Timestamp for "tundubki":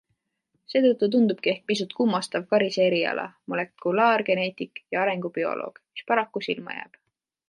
1.15-1.51